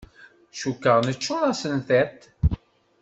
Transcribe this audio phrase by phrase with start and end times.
[0.59, 2.17] Cukkeɣ neččur-asen tiṭ.